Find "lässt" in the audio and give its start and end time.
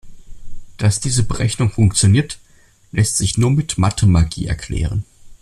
2.91-3.17